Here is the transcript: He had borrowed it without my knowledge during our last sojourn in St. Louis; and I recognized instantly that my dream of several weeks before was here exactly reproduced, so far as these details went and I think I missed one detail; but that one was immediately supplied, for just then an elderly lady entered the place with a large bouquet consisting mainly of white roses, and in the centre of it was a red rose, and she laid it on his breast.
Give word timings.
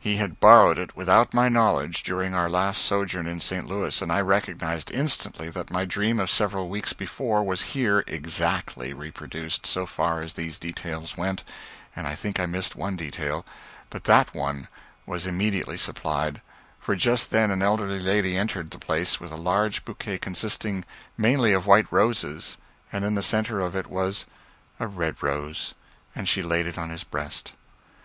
He 0.00 0.16
had 0.16 0.40
borrowed 0.40 0.76
it 0.76 0.96
without 0.96 1.32
my 1.32 1.48
knowledge 1.48 2.02
during 2.02 2.34
our 2.34 2.50
last 2.50 2.82
sojourn 2.82 3.28
in 3.28 3.38
St. 3.40 3.64
Louis; 3.64 4.02
and 4.02 4.10
I 4.10 4.20
recognized 4.20 4.90
instantly 4.90 5.50
that 5.50 5.70
my 5.70 5.84
dream 5.84 6.18
of 6.18 6.32
several 6.32 6.68
weeks 6.68 6.92
before 6.92 7.44
was 7.44 7.62
here 7.62 8.02
exactly 8.08 8.92
reproduced, 8.92 9.66
so 9.66 9.86
far 9.86 10.20
as 10.20 10.32
these 10.32 10.58
details 10.58 11.16
went 11.16 11.44
and 11.94 12.08
I 12.08 12.16
think 12.16 12.40
I 12.40 12.44
missed 12.46 12.74
one 12.74 12.96
detail; 12.96 13.46
but 13.88 14.02
that 14.02 14.34
one 14.34 14.66
was 15.06 15.26
immediately 15.28 15.78
supplied, 15.78 16.42
for 16.80 16.96
just 16.96 17.30
then 17.30 17.52
an 17.52 17.62
elderly 17.62 18.00
lady 18.00 18.36
entered 18.36 18.72
the 18.72 18.80
place 18.80 19.20
with 19.20 19.30
a 19.30 19.36
large 19.36 19.84
bouquet 19.84 20.18
consisting 20.18 20.84
mainly 21.16 21.52
of 21.52 21.66
white 21.66 21.86
roses, 21.92 22.58
and 22.92 23.04
in 23.04 23.14
the 23.14 23.22
centre 23.22 23.60
of 23.60 23.76
it 23.76 23.86
was 23.86 24.26
a 24.80 24.88
red 24.88 25.22
rose, 25.22 25.76
and 26.16 26.28
she 26.28 26.42
laid 26.42 26.66
it 26.66 26.78
on 26.78 26.90
his 26.90 27.04
breast. 27.04 27.52